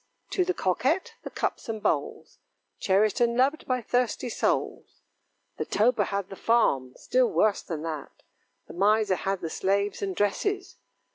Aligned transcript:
To 0.31 0.43
the 0.43 0.55
coquette 0.55 1.13
the 1.21 1.29
cups 1.29 1.69
and 1.69 1.79
bowls 1.79 2.39
Cherished 2.79 3.21
and 3.21 3.37
loved 3.37 3.67
by 3.67 3.81
thirsty 3.83 4.29
souls; 4.29 5.03
The 5.57 5.65
toper 5.65 6.05
had 6.05 6.29
the 6.31 6.35
farm; 6.35 6.93
still 6.95 7.27
worse 7.29 7.61
than 7.61 7.83
that, 7.83 8.23
The 8.67 8.73
miser 8.73 9.13
had 9.13 9.41
the 9.41 9.49
slaves 9.51 10.01
and 10.01 10.15
dresses. 10.15 10.77